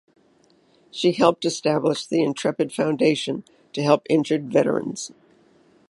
[0.89, 5.11] She helped establish the Intrepid Foundation to help injured veterans.